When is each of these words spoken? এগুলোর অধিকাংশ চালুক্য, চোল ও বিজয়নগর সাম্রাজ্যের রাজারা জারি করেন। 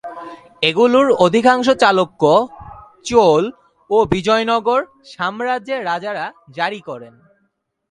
এগুলোর 0.61 1.07
অধিকাংশ 1.19 1.67
চালুক্য, 1.79 2.23
চোল 3.05 3.43
ও 3.89 3.97
বিজয়নগর 4.05 4.81
সাম্রাজ্যের 5.05 5.85
রাজারা 5.85 6.25
জারি 6.51 6.79
করেন। 6.81 7.13